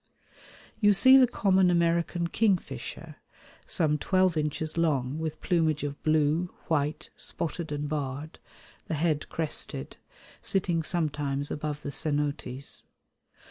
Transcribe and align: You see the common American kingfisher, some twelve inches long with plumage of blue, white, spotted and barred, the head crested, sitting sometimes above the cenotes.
You 0.79 0.93
see 0.93 1.15
the 1.17 1.27
common 1.27 1.69
American 1.69 2.25
kingfisher, 2.27 3.17
some 3.67 3.99
twelve 3.99 4.35
inches 4.35 4.75
long 4.75 5.19
with 5.19 5.39
plumage 5.41 5.83
of 5.83 6.01
blue, 6.01 6.51
white, 6.65 7.11
spotted 7.15 7.71
and 7.71 7.87
barred, 7.87 8.39
the 8.87 8.95
head 8.95 9.29
crested, 9.29 9.97
sitting 10.41 10.81
sometimes 10.81 11.51
above 11.51 11.83
the 11.83 11.91
cenotes. 11.91 12.81